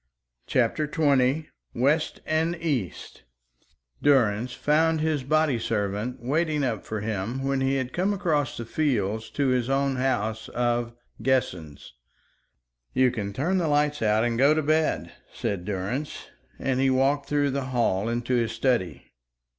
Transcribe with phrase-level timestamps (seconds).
[0.47, 1.45] CHAPTER XX
[1.75, 3.21] WEST AND EAST
[4.01, 8.65] Durrance found his body servant waiting up for him when he had come across the
[8.65, 11.93] fields to his own house of "Guessens."
[12.95, 17.29] "You can turn the lights out and go to bed," said Durrance, and he walked
[17.29, 19.03] through the hall into his study.